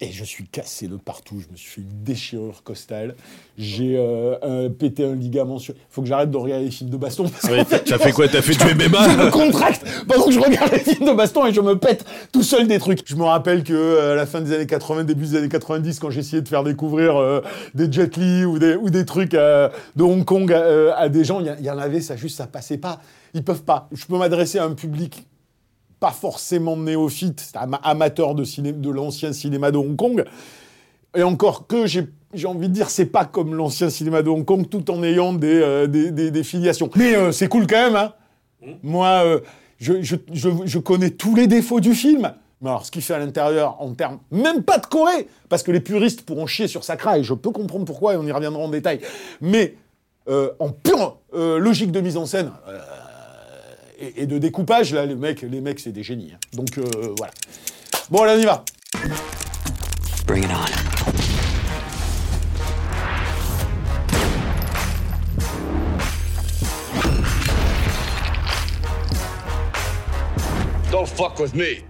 [0.00, 3.14] et je suis cassé de partout, je me suis fait une déchirure costale,
[3.56, 5.72] j'ai euh, un- pété un ligament sur...
[5.88, 7.28] Faut que j'arrête de regarder les films de baston.
[7.28, 8.28] parce Ouais, fait, t'as fait quoi?
[8.28, 11.46] T'as fait du je MMA me contracte pendant que je regarde les films de baston
[11.46, 13.00] et je me pète tout seul des trucs.
[13.06, 15.98] Je me rappelle que euh, à la fin des années 80, début des années 90,
[15.98, 17.40] quand j'essayais de faire découvrir euh,
[17.74, 21.24] des Jet Li ou des, ou des trucs euh, de Hong Kong euh, à des
[21.24, 23.00] gens, il y, y en avait, ça juste, ça passait pas.
[23.32, 23.88] Ils peuvent pas.
[23.92, 25.26] Je peux m'adresser à un public
[26.00, 30.24] pas forcément néophyte, amateur de, ciné- de l'ancien cinéma de Hong Kong.
[31.16, 34.44] Et encore que j'ai j'ai envie de dire, c'est pas comme l'ancien cinéma de Hong
[34.44, 36.90] Kong, tout en ayant des, euh, des, des- des filiations.
[36.94, 38.12] Mais euh, c'est cool quand même, hein.
[38.82, 39.40] Moi, euh,
[39.78, 42.32] je, je, je, je connais tous les défauts du film.
[42.60, 45.70] Mais alors, ce qu'il fait à l'intérieur, en termes même pas de Corée, parce que
[45.70, 48.60] les puristes pourront chier sur Sakra, et je peux comprendre pourquoi, et on y reviendra
[48.62, 49.00] en détail.
[49.40, 49.76] Mais
[50.28, 52.50] en pure logique de mise en scène
[53.98, 56.32] et, et de découpage, là, les mecs, les mecs c'est des génies.
[56.34, 56.38] hein.
[56.52, 56.84] Donc euh,
[57.18, 57.32] voilà.
[58.10, 58.64] Bon, allez, on y va.
[60.26, 60.66] Bring it on.
[70.90, 71.84] Don't fuck with me.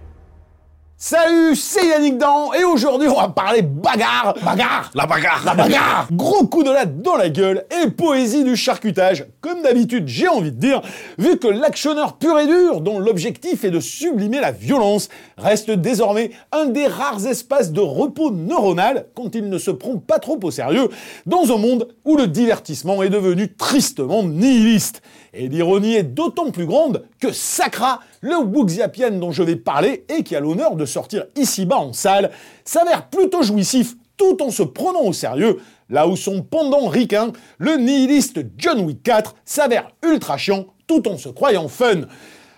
[0.98, 5.42] Salut, c'est Yannick Dan, et aujourd'hui on va parler bagarre, bagarre, La bagarre.
[5.44, 10.08] La bagarre, gros coup de latte dans la gueule et poésie du charcutage, comme d'habitude
[10.08, 10.80] j'ai envie de dire,
[11.19, 16.30] vu que l'actionneur pur et dur, dont l'objectif est de sublimer la violence, reste désormais
[16.50, 20.50] un des rares espaces de repos neuronal, quand il ne se prend pas trop au
[20.50, 20.89] sérieux,
[21.27, 25.02] dans un monde où le divertissement est devenu tristement nihiliste.
[25.39, 30.23] Et l'ironie est d'autant plus grande que Sakra, le Wuxiapian dont je vais parler et
[30.23, 32.30] qui a l'honneur de sortir ici-bas en salle,
[32.64, 35.58] s'avère plutôt jouissif tout en se prenant au sérieux,
[35.91, 41.19] là où son pendant ricain, le nihiliste John Wick 4, s'avère ultra chiant tout en
[41.19, 42.02] se croyant fun.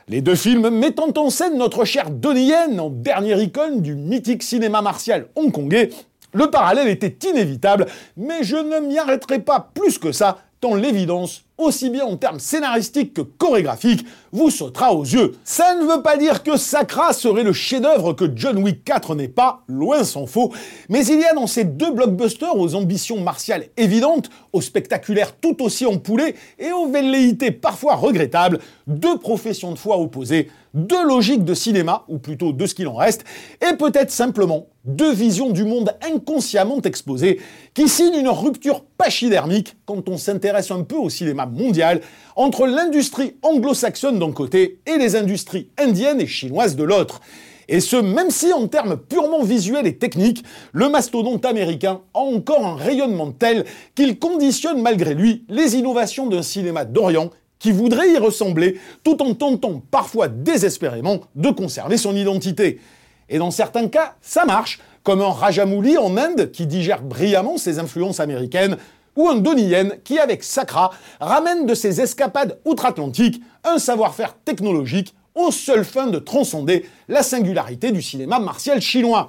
[0.07, 4.45] Les deux films mettant en scène notre cher Donnie Yen en dernière icône du mythique
[4.45, 5.91] cinéma martial hongkongais,
[6.33, 7.87] le parallèle était inévitable,
[8.17, 12.39] mais je ne m'y arrêterai pas plus que ça, tant l'évidence, aussi bien en termes
[12.39, 15.35] scénaristiques que chorégraphiques, vous sautera aux yeux.
[15.45, 19.29] Ça ne veut pas dire que Sakra serait le chef-d'œuvre que John Wick 4 n'est
[19.29, 20.53] pas, loin s'en faut,
[20.89, 25.63] mais il y a dans ces deux blockbusters aux ambitions martiales évidentes, aux spectaculaires tout
[25.63, 31.55] aussi empoulés et aux velléités parfois regrettables, deux professions de foi opposées, deux logiques de
[31.55, 33.25] cinéma, ou plutôt de ce qu'il en reste,
[33.67, 37.41] et peut-être simplement deux visions du monde inconsciemment exposées
[37.75, 42.01] qui signent une rupture pachydermique quand on s'intéresse un peu au cinéma mondial
[42.37, 47.21] entre l'industrie anglo-saxonne d'un côté et les industries indiennes et chinoises de l'autre.
[47.69, 50.43] Et ce, même si en termes purement visuels et techniques,
[50.73, 56.43] le mastodonte américain a encore un rayonnement tel qu'il conditionne malgré lui les innovations d'un
[56.43, 62.81] cinéma d'Orient qui voudrait y ressembler tout en tentant parfois désespérément de conserver son identité.
[63.29, 67.79] Et dans certains cas, ça marche, comme un Rajamouli en Inde qui digère brillamment ses
[67.79, 68.77] influences américaines,
[69.19, 75.13] ou un Donnie Yen qui, avec Sakra, ramène de ses escapades outre-Atlantique un savoir-faire technologique
[75.35, 79.29] aux seules fins de transcender la singularité du cinéma martial chinois.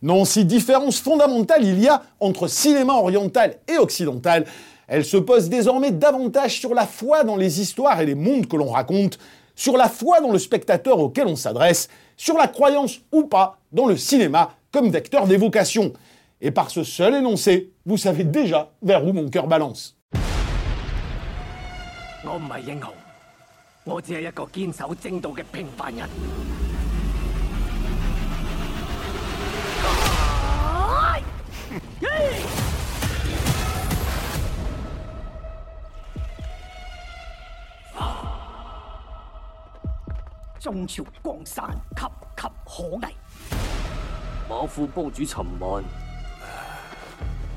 [0.00, 4.46] Non, si différence fondamentale il y a entre cinéma oriental et occidental,
[4.88, 8.56] elle se pose désormais davantage sur la foi dans les histoires et les mondes que
[8.56, 9.18] l'on raconte,
[9.54, 13.86] sur la foi dans le spectateur auquel on s'adresse, sur la croyance ou pas dans
[13.86, 15.92] le cinéma comme vecteur d'évocation.
[16.40, 19.96] Et par ce seul énoncé, vous savez déjà vers où mon cœur balance.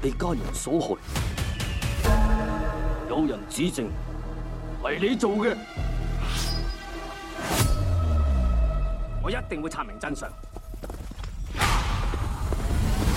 [0.00, 0.96] 被家人所害，
[3.08, 3.86] 有人指证
[4.82, 5.54] 系你做嘅。
[9.22, 10.28] 我一定会查明真相。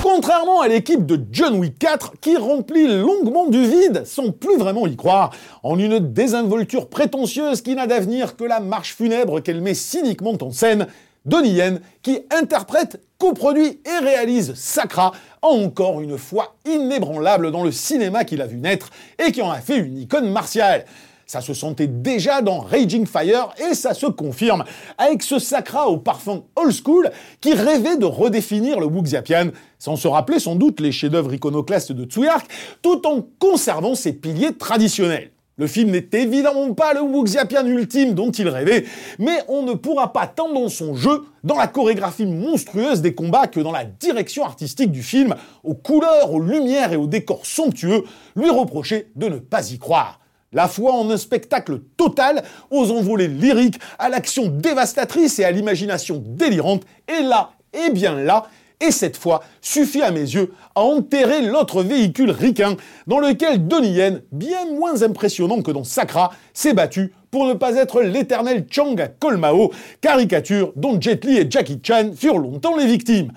[0.01, 4.87] Contrairement à l'équipe de John Wick 4 qui remplit longuement du vide sans plus vraiment
[4.87, 5.31] y croire,
[5.63, 10.51] en une désinvolture prétentieuse qui n'a d'avenir que la marche funèbre qu'elle met cyniquement en
[10.51, 10.87] scène,
[11.25, 18.24] Donnie Yen qui interprète coproduit et réalise Sacra, encore une fois inébranlable dans le cinéma
[18.24, 18.90] qu'il a vu naître
[19.24, 20.86] et qui en a fait une icône martiale.
[21.24, 24.64] Ça se sentait déjà dans Raging Fire et ça se confirme
[24.98, 30.08] avec ce Sacra au parfum old school qui rêvait de redéfinir le Wuxiapian sans se
[30.08, 32.50] rappeler sans doute les chefs-d'œuvre iconoclastes de Tsuyark
[32.82, 35.31] tout en conservant ses piliers traditionnels.
[35.58, 38.86] Le film n'est évidemment pas le Wuxiapian ultime dont il rêvait,
[39.18, 43.48] mais on ne pourra pas tant dans son jeu, dans la chorégraphie monstrueuse des combats
[43.48, 48.04] que dans la direction artistique du film, aux couleurs, aux lumières et aux décors somptueux,
[48.34, 50.20] lui reprocher de ne pas y croire.
[50.54, 56.22] La foi en un spectacle total, aux envolées lyriques, à l'action dévastatrice et à l'imagination
[56.24, 58.44] délirante, est là, et bien là,
[58.82, 62.76] et cette fois suffit à mes yeux à enterrer l'autre véhicule ricain
[63.06, 67.76] dans lequel Donnie Yen, bien moins impressionnant que dans Sacra, s'est battu pour ne pas
[67.76, 72.86] être l'éternel Chang à Kolmao, caricature dont Jet Li et Jackie Chan furent longtemps les
[72.86, 73.32] victimes.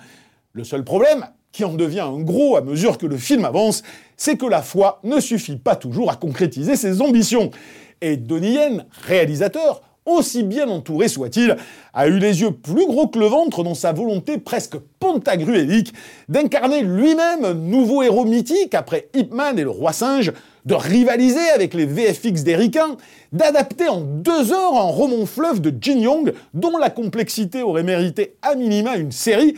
[0.52, 3.82] Le seul problème, qui en devient un gros à mesure que le film avance,
[4.16, 7.50] c'est que la foi ne suffit pas toujours à concrétiser ses ambitions.
[8.02, 11.56] Et Donnie Yen, réalisateur, aussi bien entouré soit-il,
[11.92, 15.92] a eu les yeux plus gros que le ventre dans sa volonté presque pantagruélique
[16.28, 20.32] d'incarner lui-même un nouveau héros mythique après Ip Man et le roi singe,
[20.64, 22.70] de rivaliser avec les VFX des
[23.32, 28.36] d'adapter en deux heures un roman fleuve de Jin Yong dont la complexité aurait mérité
[28.42, 29.54] à minima une série,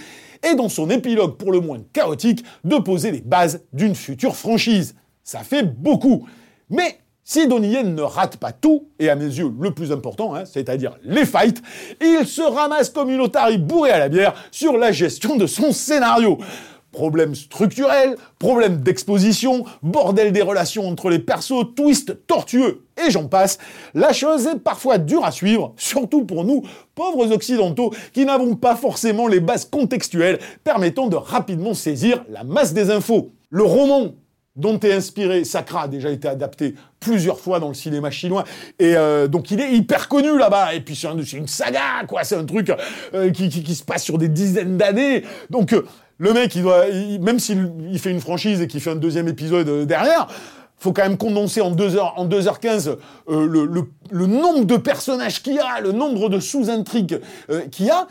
[0.48, 4.94] et dans son épilogue pour le moins chaotique, de poser les bases d'une future franchise.
[5.24, 6.26] Ça fait beaucoup.
[6.70, 6.98] Mais
[7.30, 10.44] si Donnie Yen ne rate pas tout, et à mes yeux le plus important, hein,
[10.46, 11.60] c'est-à-dire les fights,
[12.00, 15.72] il se ramasse comme une otarie bourrée à la bière sur la gestion de son
[15.72, 16.38] scénario.
[16.90, 23.58] Problèmes structurels, problèmes d'exposition, bordel des relations entre les persos, twist tortueux, et j'en passe.
[23.92, 26.62] La chose est parfois dure à suivre, surtout pour nous,
[26.94, 32.72] pauvres occidentaux, qui n'avons pas forcément les bases contextuelles permettant de rapidement saisir la masse
[32.72, 33.32] des infos.
[33.50, 34.14] Le roman
[34.58, 38.44] dont est inspiré Sacra a déjà été adapté plusieurs fois dans le cinéma chinois.
[38.78, 40.74] Et euh, donc il est hyper connu là-bas.
[40.74, 42.24] Et puis c'est une saga quoi.
[42.24, 42.70] C'est un truc
[43.14, 45.22] euh, qui, se passe sur des dizaines d'années.
[45.48, 45.86] Donc euh,
[46.18, 46.56] le mec,
[47.20, 50.26] même s'il fait une franchise et qu'il fait un deuxième épisode derrière,
[50.76, 52.96] faut quand même condenser en 2 heures, en 2h15
[53.28, 57.20] euh, le, nombre de personnages qu'il y a, le nombre de sous-intrigues
[57.70, 58.08] qu'il y a,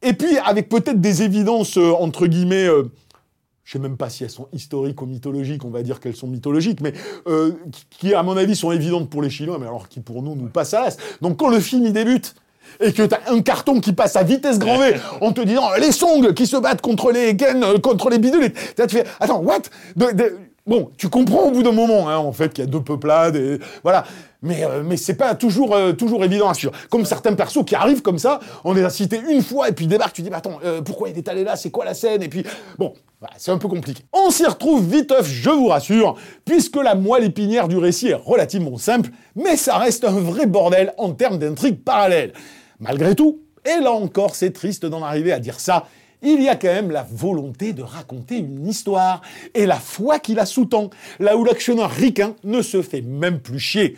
[0.00, 2.68] et puis avec peut-être des évidences entre guillemets.
[3.64, 6.26] Je sais même pas si elles sont historiques ou mythologiques, on va dire qu'elles sont
[6.26, 6.92] mythologiques, mais
[7.90, 10.48] qui, à mon avis, sont évidentes pour les Chinois, mais alors qui pour nous nous
[10.48, 10.96] passent à l'as.
[11.20, 12.34] Donc quand le film y débute,
[12.80, 15.92] et que t'as un carton qui passe à vitesse grand V en te disant les
[15.92, 19.62] songs qui se battent contre les Ken, euh, contre les bidules, tu fais attends what?
[20.66, 23.34] Bon, tu comprends au bout d'un moment, hein, en fait, qu'il y a deux peuplades,
[23.34, 24.04] et voilà.
[24.42, 26.72] Mais, euh, mais c'est pas toujours, euh, toujours évident à suivre.
[26.88, 29.86] Comme certains persos qui arrivent comme ça, on les a cités une fois, et puis
[29.86, 32.22] débarquent, tu dis, bah, attends, pourquoi il est allé là, c'est quoi la scène?
[32.22, 32.44] Et puis,
[32.78, 32.94] bon,
[33.36, 34.02] c'est un peu compliqué.
[34.12, 38.76] On s'y retrouve viteuf, je vous rassure, puisque la moelle épinière du récit est relativement
[38.78, 42.32] simple, mais ça reste un vrai bordel en termes d'intrigue parallèle.
[42.80, 45.86] Malgré tout, et là encore c'est triste d'en arriver à dire ça,
[46.22, 49.22] il y a quand même la volonté de raconter une histoire,
[49.54, 53.58] et la foi qui la sous-tend, là où l'actionneur ricain ne se fait même plus
[53.58, 53.96] chier.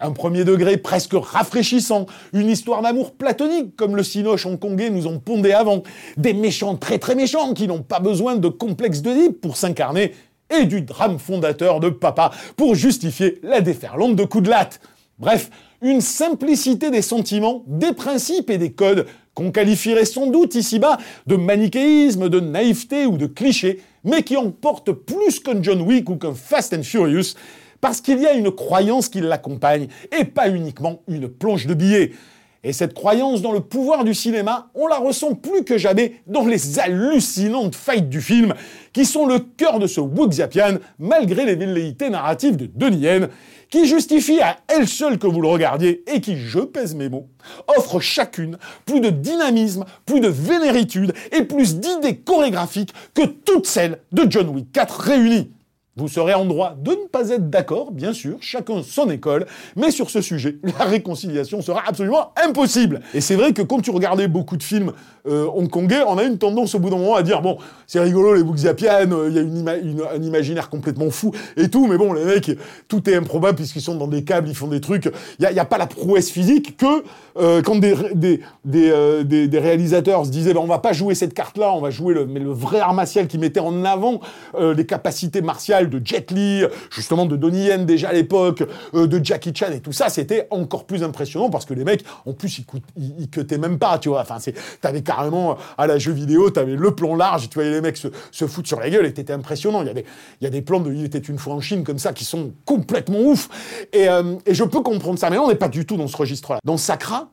[0.00, 5.18] Un premier degré presque rafraîchissant, une histoire d'amour platonique comme le sinoche hongkongais nous ont
[5.18, 5.82] pondé avant,
[6.16, 10.12] des méchants très très méchants qui n'ont pas besoin de complexe de pour s'incarner,
[10.50, 14.80] et du drame fondateur de papa pour justifier la déferlante de coups de latte.
[15.18, 15.50] Bref,
[15.82, 21.36] une simplicité des sentiments, des principes et des codes qu'on qualifierait sans doute ici-bas de
[21.36, 26.34] manichéisme, de naïveté ou de cliché, mais qui emporte plus qu'un John Wick ou qu'un
[26.34, 27.34] Fast and Furious,
[27.80, 32.12] parce qu'il y a une croyance qui l'accompagne, et pas uniquement une planche de billets.
[32.62, 36.44] Et cette croyance dans le pouvoir du cinéma, on la ressent plus que jamais dans
[36.44, 38.52] les hallucinantes fights du film,
[38.92, 43.28] qui sont le cœur de ce Wuxiapian, malgré les velléités narratives de Denis Yen,
[43.70, 47.28] qui justifie à elle seule que vous le regardiez et qui, je pèse mes mots,
[47.66, 54.00] offre chacune plus de dynamisme, plus de vénéritude et plus d'idées chorégraphiques que toutes celles
[54.12, 55.50] de John Wick 4 réunies.
[55.96, 59.90] Vous serez en droit de ne pas être d'accord, bien sûr, chacun son école, mais
[59.90, 63.00] sur ce sujet, la réconciliation sera absolument impossible.
[63.12, 64.92] Et c'est vrai que quand tu regardais beaucoup de films
[65.26, 68.36] euh, hongkongais, on a une tendance au bout d'un moment à dire bon, c'est rigolo
[68.36, 72.24] les Wuxiapian, euh, il y a un imaginaire complètement fou et tout, mais bon, les
[72.24, 72.52] mecs,
[72.86, 75.10] tout est improbable puisqu'ils sont dans des câbles, ils font des trucs.
[75.40, 77.02] Il n'y a, pas la prouesse physique que
[77.36, 81.90] euh, quand des, réalisateurs se disaient ben, on va pas jouer cette carte-là, on va
[81.90, 84.20] jouer le, mais le vrai art martial qui mettait en avant
[84.58, 88.62] les capacités martiales de Jet Li, justement de Donnie Yen déjà à l'époque,
[88.94, 92.04] euh, de Jackie Chan et tout ça, c'était encore plus impressionnant parce que les mecs,
[92.24, 94.22] en plus, ils, coûtent, même pas, tu vois.
[94.22, 97.80] Enfin, c'est, t'avais carrément, à la jeu vidéo, t'avais le plan large, tu voyais les
[97.80, 99.82] mecs se, se foutre sur la gueule et t'étais impressionnant.
[99.82, 100.04] Il y a des,
[100.40, 102.24] il y a des plans de Il était une fois en Chine comme ça qui
[102.24, 103.48] sont complètement ouf.
[103.92, 106.16] Et, euh, et je peux comprendre ça, mais on n'est pas du tout dans ce
[106.16, 106.60] registre-là.
[106.64, 107.30] Dans Sakra,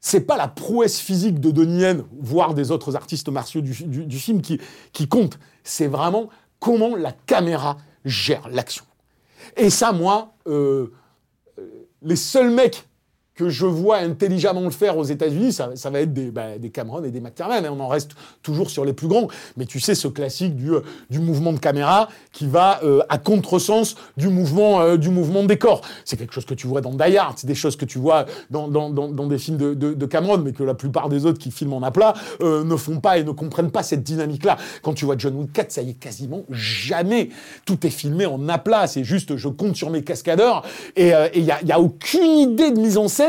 [0.00, 4.04] c'est pas la prouesse physique de Donnie Yen, voire des autres artistes martiaux du, du-
[4.04, 4.60] du film qui,
[4.92, 5.38] qui compte.
[5.62, 6.28] C'est vraiment
[6.58, 8.84] comment la caméra gère l'action.
[9.56, 10.92] Et ça, moi, euh,
[11.58, 12.88] euh, les seuls mecs
[13.34, 17.02] que je vois intelligemment le faire aux États-Unis, ça, va être des, bah, des Cameron
[17.02, 17.64] et des McTiernan.
[17.64, 17.70] hein.
[17.72, 18.12] On en reste
[18.42, 19.28] toujours sur les plus grands.
[19.56, 23.16] Mais tu sais, ce classique du, euh, du mouvement de caméra qui va euh, à
[23.18, 25.80] contresens du mouvement, euh, du mouvement de décor.
[26.04, 28.26] C'est quelque chose que tu vois dans Die Hard, c'est des choses que tu vois
[28.50, 31.50] dans, dans, dans, des films de, de, Cameron, mais que la plupart des autres qui
[31.50, 34.58] filment en aplat euh, ne font pas et ne comprennent pas cette dynamique-là.
[34.82, 37.30] Quand tu vois John Wick 4, ça y est quasiment jamais.
[37.64, 38.86] Tout est filmé en aplat.
[38.86, 40.64] C'est juste, je compte sur mes cascadeurs
[40.96, 43.21] et il n'y y a aucune idée de mise en scène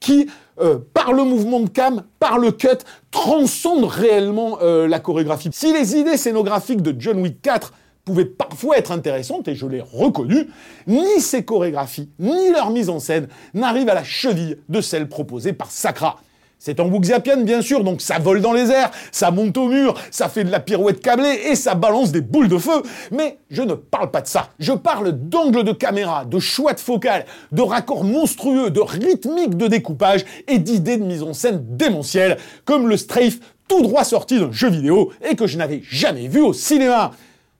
[0.00, 0.28] qui,
[0.60, 2.68] euh, par le mouvement de cam, par le cut,
[3.10, 5.50] transcende réellement euh, la chorégraphie.
[5.52, 7.72] Si les idées scénographiques de John Wick 4
[8.04, 10.48] pouvaient parfois être intéressantes, et je l'ai reconnu,
[10.86, 15.52] ni ces chorégraphies, ni leur mise en scène n'arrivent à la cheville de celles proposées
[15.52, 16.20] par Sakra.
[16.62, 19.94] C'est en Wuxiapian, bien sûr, donc ça vole dans les airs, ça monte au mur,
[20.10, 22.82] ça fait de la pirouette câblée et ça balance des boules de feu.
[23.10, 24.50] Mais je ne parle pas de ça.
[24.58, 29.68] Je parle d'angle de caméra, de choix de focale, de raccords monstrueux, de rythmique de
[29.68, 32.36] découpage et d'idées de mise en scène démentielles,
[32.66, 36.42] comme le strafe tout droit sorti d'un jeu vidéo et que je n'avais jamais vu
[36.42, 37.12] au cinéma.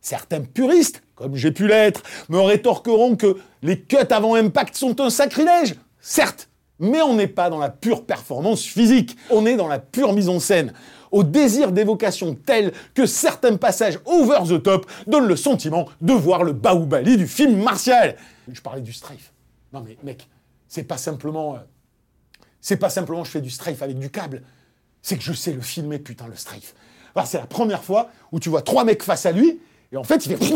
[0.02, 5.08] Certains puristes, comme j'ai pu l'être, me rétorqueront que les cuts avant impact sont un
[5.08, 5.76] sacrilège.
[6.02, 6.49] Certes,
[6.80, 10.28] mais on n'est pas dans la pure performance physique, on est dans la pure mise
[10.28, 10.72] en scène,
[11.12, 16.42] au désir d'évocation tel que certains passages over the top donnent le sentiment de voir
[16.42, 18.16] le Baoubali du film martial.
[18.50, 19.32] Je parlais du strafe.
[19.72, 20.28] Non mais mec,
[20.66, 21.54] c'est pas simplement...
[21.54, 21.58] euh,
[22.60, 24.42] c'est pas simplement je fais du strafe avec du câble,
[25.02, 26.74] c'est que je sais le filmer, putain, le strafe.
[27.14, 29.60] Alors, c'est la première fois où tu vois trois mecs face à lui,
[29.92, 30.54] et en fait, il fait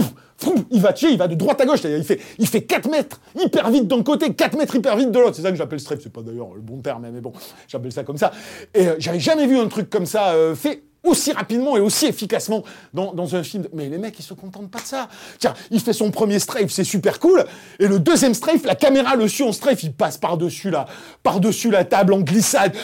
[0.70, 3.20] il va tuer, il va de droite à gauche, il fait, il fait 4 mètres
[3.38, 5.36] hyper vite d'un côté, 4 mètres hyper vite de l'autre.
[5.36, 7.32] C'est ça que j'appelle strafe, c'est pas d'ailleurs le bon terme, mais bon,
[7.68, 8.32] j'appelle ça comme ça.
[8.74, 12.06] Et euh, j'avais jamais vu un truc comme ça euh, fait aussi rapidement et aussi
[12.06, 12.64] efficacement
[12.94, 13.66] dans, un film.
[13.74, 15.08] Mais les mecs, ils se contentent pas de ça.
[15.38, 17.44] Tiens, il fait son premier strafe, c'est super cool.
[17.78, 20.86] Et le deuxième strafe, la caméra le suit en strafe, il passe par-dessus la,
[21.22, 22.74] par-dessus la table en glissade.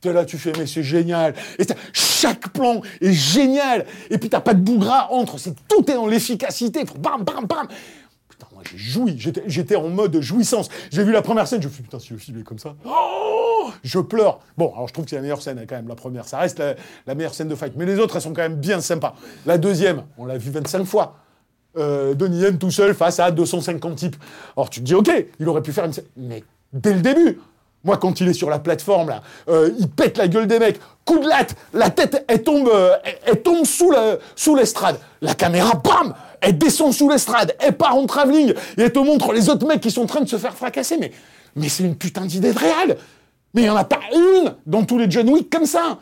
[0.00, 1.34] T'es là, tu fais, mais c'est génial.
[1.58, 3.84] Et chaque plan est génial.
[4.08, 5.38] Et puis t'as pas de bougras entre.
[5.38, 6.84] C'est tout est dans l'efficacité.
[6.98, 7.68] Bam, bam, bam.
[8.28, 9.16] Putain, moi j'ai joui.
[9.46, 10.68] J'étais, en mode jouissance.
[10.90, 12.58] J'ai vu la première scène, je me suis dit, putain, si le film est comme
[12.58, 12.74] ça.
[12.86, 14.40] Oh je pleure.
[14.56, 16.26] Bon, alors je trouve que c'est la meilleure scène quand même, la première.
[16.26, 16.74] Ça reste la,
[17.06, 17.74] la meilleure scène de fight.
[17.76, 19.14] Mais les autres, elles sont quand même bien sympas.
[19.46, 21.16] La deuxième, on l'a vu 25 fois.
[21.76, 24.16] Euh, Donnie Yen tout seul face à 250 types.
[24.56, 26.06] Alors tu te dis, ok, il aurait pu faire une scène.
[26.16, 26.42] Mais
[26.72, 27.38] dès le début,
[27.82, 30.78] moi, quand il est sur la plateforme, là, euh, il pète la gueule des mecs.
[31.04, 32.94] Coup de latte, la tête, elle tombe, euh,
[33.26, 33.92] elle, tombe sous
[34.36, 34.98] sous l'estrade.
[35.22, 39.32] La caméra, bam Elle descend sous l'estrade, elle part en travelling, et elle te montre
[39.32, 40.98] les autres mecs qui sont en train de se faire fracasser.
[40.98, 41.10] Mais,
[41.56, 42.98] mais c'est une putain d'idée de réel.
[43.54, 45.98] Mais il n'y en a pas une dans tous les John Wick comme ça.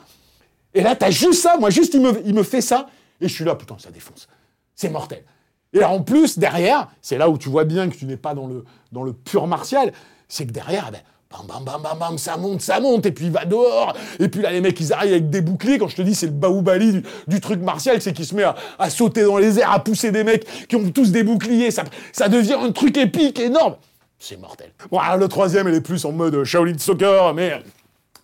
[0.75, 1.57] Et là, t'as juste ça.
[1.59, 2.89] Moi, juste, il me, il me fait ça.
[3.21, 4.29] Et je suis là, putain, ça défonce.
[4.75, 5.25] C'est mortel.
[5.73, 8.35] Et là, en plus, derrière, c'est là où tu vois bien que tu n'es pas
[8.35, 9.93] dans le, dans le pur martial.
[10.29, 13.07] C'est que derrière, eh ben, bam, bam, bam, bam, bam, ça monte, ça monte.
[13.07, 13.95] Et puis il va dehors.
[14.19, 15.79] Et puis là, les mecs, ils arrivent avec des boucliers.
[15.79, 18.45] Quand je te dis, c'est le baoubali du, truc martial, c'est qu'il se met
[18.79, 21.71] à, sauter dans les airs, à pousser des mecs qui ont tous des boucliers.
[21.71, 23.77] Ça, devient un truc épique, énorme.
[24.19, 24.73] C'est mortel.
[24.91, 27.63] Bon, alors, le troisième, elle est plus en mode Shaolin Soccer, mais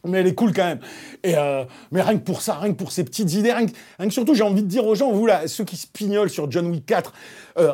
[0.06, 0.80] mais elle est cool quand même.
[1.22, 4.10] Et euh, mais rien que pour ça, rien que pour ces petites idées, rien que,
[4.10, 6.66] surtout, j'ai envie de dire aux gens, vous là, ceux qui se pignolent sur John
[6.66, 7.12] Wick 4,
[7.58, 7.72] euh,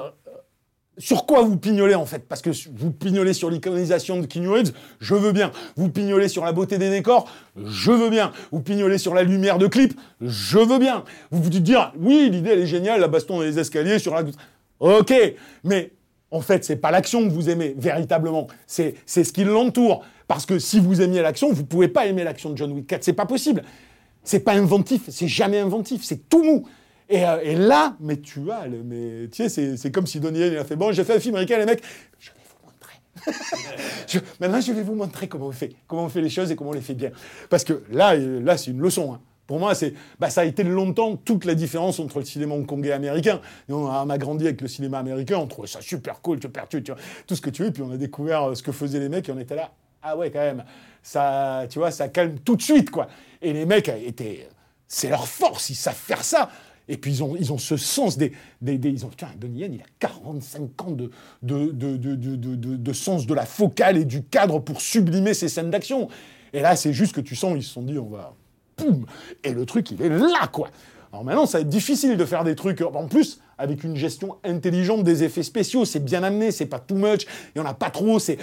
[1.01, 2.29] sur quoi vous pignolez en fait?
[2.29, 5.51] Parce que vous pignolez sur l'iconisation de Reeves, je veux bien.
[5.77, 8.33] Vous pignolez sur la beauté des décors, je veux bien.
[8.53, 11.05] Vous pignolez sur la lumière de clip, je veux bien.
[11.33, 14.23] Vous vous dites oui, l'idée elle est géniale, la baston dans les escaliers, sur la...
[14.79, 15.13] Ok,
[15.65, 15.91] mais
[16.31, 20.05] en fait, c'est pas l'action que vous aimez véritablement, c'est ce qui l'entoure.
[20.29, 23.03] Parce que si vous aimiez l'action, vous pouvez pas aimer l'action de John Wick 4,
[23.03, 23.63] c'est pas possible.
[24.23, 26.69] C'est pas inventif, c'est jamais inventif, c'est tout mou.
[27.11, 30.57] Et, euh, et là, mais tu le, mais tu sais, c'est comme si Donnie Yen
[30.57, 31.83] a fait bon, j'ai fait un film américain, les mecs,
[32.21, 34.25] je vais vous montrer.
[34.41, 36.71] Maintenant, je vais vous montrer comment on fait, comment on fait les choses et comment
[36.71, 37.11] on les fait bien.
[37.49, 39.13] Parce que là, euh, là, c'est une leçon.
[39.13, 39.21] hein.
[39.49, 39.73] Pour moi,
[40.21, 43.41] bah, ça a été longtemps toute la différence entre le cinéma hongkongais et américain.
[43.69, 46.81] Et on, a, grandi avec le cinéma américain, on trouvait ça super cool, super tu
[46.85, 47.73] tu vois, tout ce que tu veux.
[47.73, 49.73] Puis on a découvert euh, ce que faisaient les mecs et on était là.
[50.05, 50.63] Ah ouais, quand même,
[51.03, 53.09] ça, tu vois, ça calme tout de suite, quoi.
[53.43, 54.49] Et les mecs étaient,
[54.87, 56.49] c'est leur force, ils savent faire ça.
[56.91, 59.73] Et puis ils ont, ils ont ce sens des, des, ils ont, tiens, Donnie Yen,
[59.75, 62.17] il a 45 ans de, de, de, de,
[62.77, 66.09] de, sens de la focale et du cadre pour sublimer ces scènes d'action.
[66.53, 68.35] Et là, c'est juste que tu sens, ils se sont dit, on va,
[69.45, 70.69] et le truc, il est là, quoi.
[71.13, 74.37] Alors maintenant, ça va être difficile de faire des trucs, en plus, avec une gestion
[74.43, 77.75] intelligente des effets spéciaux, c'est bien amené, c'est pas too much, il y en a
[77.75, 78.37] pas trop, c'est,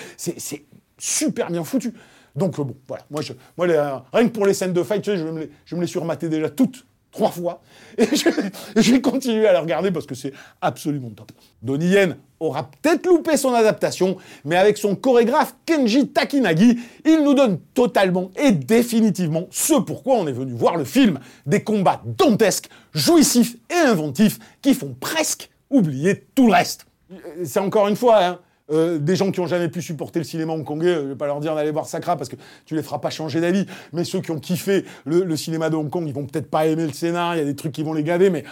[0.97, 1.93] super bien foutu.
[2.35, 4.83] Donc euh, bon, voilà, moi, je, moi les- euh, rien que pour les scènes de
[4.83, 6.85] fight, je vais me les, je me les surmater déjà toutes,
[7.17, 7.61] trois fois,
[7.97, 11.31] et je, vais continuer à les regarder parce que c'est absolument top.
[11.63, 17.33] Donnie Yen aura peut-être loupé son adaptation, mais avec son chorégraphe Kenji Takinagi, il nous
[17.33, 21.19] donne totalement et définitivement ce pourquoi on est venu voir le film.
[21.47, 26.85] Des combats dantesques, jouissifs et inventifs qui font presque oublier tout le reste.
[27.11, 28.39] Euh, C'est encore une fois, hein,
[28.71, 31.27] euh, des gens qui ont jamais pu supporter le cinéma hongkongais, euh, je vais pas
[31.27, 34.21] leur dire d'aller voir Sakra parce que tu les feras pas changer d'avis, mais ceux
[34.21, 36.93] qui ont kiffé le, le cinéma de Hong Kong, ils vont peut-être pas aimer le
[36.93, 38.43] scénar, il y a des trucs qui vont les gaver, mais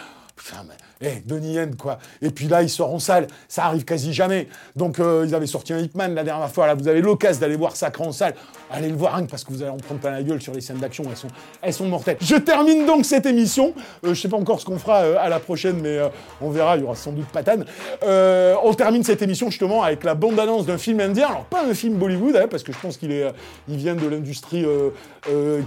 [0.70, 0.74] mais
[1.06, 2.00] eh, Donnie Yen, quoi.
[2.22, 4.48] Et puis là, il sort en salle, ça arrive quasi jamais.
[4.76, 7.56] Donc euh, ils avaient sorti un Hitman la dernière fois, là vous avez l'occasion d'aller
[7.56, 8.36] voir Sakra en salle,
[8.72, 10.62] allez le voir que parce que vous allez en prendre plein la gueule sur les
[10.62, 11.28] scènes d'action, elles sont,
[11.62, 12.18] elles sont mortelles.
[12.22, 15.30] Je termine donc cette émission, Euh, je sais pas encore ce qu'on fera euh, à
[15.30, 16.08] la prochaine, mais euh,
[16.42, 17.66] on verra, il y aura sans doute patane.
[18.02, 21.96] On termine cette émission justement avec la bande-annonce d'un film indien, alors pas un film
[21.96, 23.26] Bollywood, hein, parce que je pense qu'il est,
[23.68, 24.66] il vient de l'industrie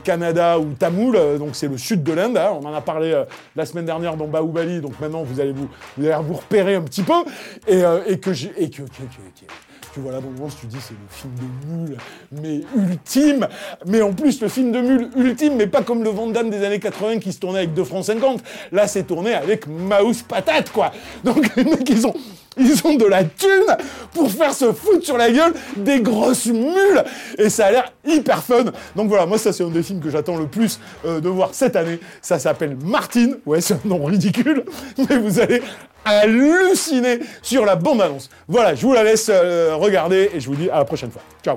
[0.04, 2.50] Canada ou Tamoul, donc c'est le sud de l'Inde, hein.
[2.60, 3.22] on en a parlé
[3.56, 7.12] la semaine dernière dans Bahubali, donc maintenant vous allez vous, vous, repérer un petit peu,
[7.66, 8.52] et, euh, et que j'ai...
[8.56, 9.52] et que- que- que-
[9.94, 11.96] tu vois la bande-annonce, tu dis c'est le film de mule,
[12.30, 13.48] mais ultime.
[13.86, 16.62] Mais en plus, le film de mule ultime, mais pas comme le Van Damme des
[16.62, 18.42] années 80 qui se tournait avec 2 francs 50.
[18.70, 20.92] Là, c'est tourné avec mouse patate, quoi.
[21.24, 22.14] Donc, les mecs, ils ont,
[22.58, 23.76] ils ont de la thune
[24.12, 27.04] pour faire se foutre sur la gueule des grosses mules.
[27.38, 28.64] Et ça a l'air hyper fun.
[28.96, 31.50] Donc voilà, moi, ça, c'est un des films que j'attends le plus euh, de voir
[31.52, 32.00] cette année.
[32.22, 33.38] Ça s'appelle Martine.
[33.46, 34.64] Ouais, c'est un nom ridicule,
[35.08, 35.62] mais vous allez
[36.04, 38.30] halluciner sur la bande-annonce.
[38.48, 41.22] Voilà, je vous la laisse euh, regarder et je vous dis à la prochaine fois.
[41.44, 41.56] Ciao.